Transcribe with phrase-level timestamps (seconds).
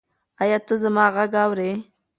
[0.41, 1.71] ایا ته زما غږ اورې؟